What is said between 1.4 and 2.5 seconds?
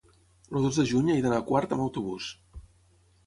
a Quart amb autobús.